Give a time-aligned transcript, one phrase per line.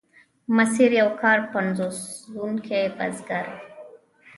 [0.55, 3.57] ماسیر یو کار پنځوونکی بزګر و.